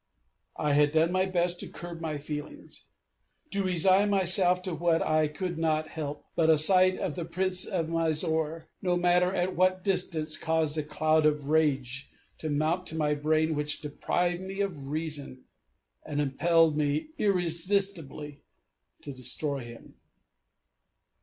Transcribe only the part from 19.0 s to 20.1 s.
to destroy him.